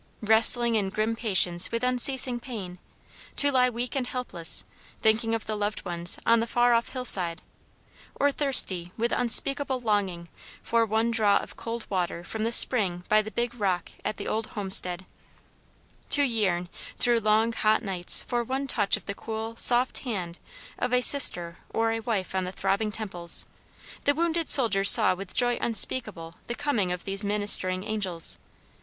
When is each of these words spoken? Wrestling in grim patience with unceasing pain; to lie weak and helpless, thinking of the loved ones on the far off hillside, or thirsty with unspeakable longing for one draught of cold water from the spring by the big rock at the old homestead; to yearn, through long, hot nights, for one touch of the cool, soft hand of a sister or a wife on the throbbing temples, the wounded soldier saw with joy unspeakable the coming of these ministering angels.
Wrestling 0.23 0.73
in 0.73 0.89
grim 0.89 1.15
patience 1.15 1.71
with 1.71 1.83
unceasing 1.83 2.39
pain; 2.39 2.79
to 3.35 3.51
lie 3.51 3.69
weak 3.69 3.95
and 3.95 4.07
helpless, 4.07 4.65
thinking 5.03 5.35
of 5.35 5.45
the 5.45 5.55
loved 5.55 5.85
ones 5.85 6.17
on 6.25 6.39
the 6.39 6.47
far 6.47 6.73
off 6.73 6.89
hillside, 6.89 7.43
or 8.15 8.31
thirsty 8.31 8.91
with 8.97 9.11
unspeakable 9.11 9.79
longing 9.79 10.27
for 10.63 10.87
one 10.87 11.11
draught 11.11 11.43
of 11.43 11.55
cold 11.55 11.85
water 11.87 12.23
from 12.23 12.43
the 12.43 12.51
spring 12.51 13.03
by 13.09 13.21
the 13.21 13.29
big 13.29 13.53
rock 13.53 13.91
at 14.03 14.17
the 14.17 14.27
old 14.27 14.47
homestead; 14.47 15.05
to 16.09 16.23
yearn, 16.23 16.67
through 16.97 17.19
long, 17.19 17.53
hot 17.53 17.83
nights, 17.83 18.23
for 18.23 18.43
one 18.43 18.65
touch 18.65 18.97
of 18.97 19.05
the 19.05 19.13
cool, 19.13 19.55
soft 19.55 19.99
hand 19.99 20.39
of 20.79 20.91
a 20.91 21.01
sister 21.01 21.59
or 21.69 21.91
a 21.91 21.99
wife 21.99 22.33
on 22.33 22.43
the 22.43 22.51
throbbing 22.51 22.91
temples, 22.91 23.45
the 24.05 24.15
wounded 24.15 24.49
soldier 24.49 24.83
saw 24.83 25.13
with 25.13 25.35
joy 25.35 25.59
unspeakable 25.61 26.33
the 26.47 26.55
coming 26.55 26.91
of 26.91 27.03
these 27.05 27.23
ministering 27.23 27.83
angels. 27.83 28.39